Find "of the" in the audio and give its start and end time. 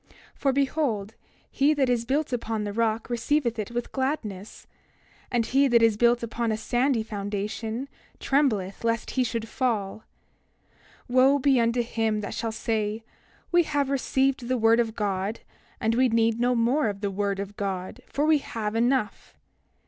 16.89-17.11